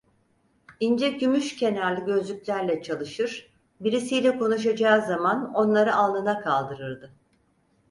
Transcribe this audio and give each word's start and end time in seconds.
İnce 0.79 1.09
gümüş 1.09 1.55
kenarlı 1.55 2.05
gözlüklerle 2.05 2.81
çalışır, 2.81 3.53
birisiyle 3.81 4.37
konuşacağı 4.37 5.05
zaman 5.05 5.53
onları 5.53 5.95
alnına 5.95 6.39
kaldırırdı. 6.41 7.11